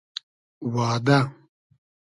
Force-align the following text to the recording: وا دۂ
وا 0.73 0.89
دۂ 1.05 1.09